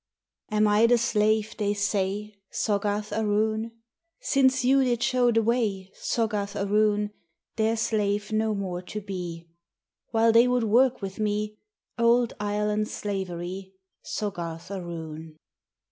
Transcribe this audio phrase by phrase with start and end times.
[0.49, 3.73] Am I the slave they say, Sogga rth a roon?
[3.97, 7.11] * Since you did show the way, Soggarth aroon.
[7.55, 9.47] Their slave no more to be.
[10.09, 11.59] While they would work with me
[11.99, 15.37] Old Ireland's slavery, Soggarth aroon.